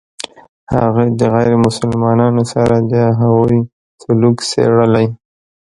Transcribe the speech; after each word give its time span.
هغه 0.75 1.03
د 1.19 1.21
غیر 1.35 1.51
مسلمانانو 1.65 2.43
سره 2.53 2.75
د 2.91 2.93
هغوی 3.19 3.59
سلوک 4.03 4.37
څېړلی. 4.51 5.07